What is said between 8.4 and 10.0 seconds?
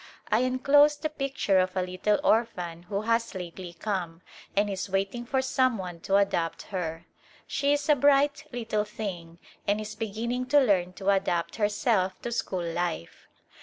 little thing and is